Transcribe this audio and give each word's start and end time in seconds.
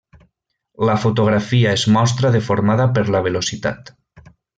La 0.89 0.95
fotografia 1.03 1.73
es 1.79 1.83
mostra 1.97 2.31
deformada 2.37 2.87
per 2.97 3.05
la 3.17 3.21
velocitat. 3.29 3.93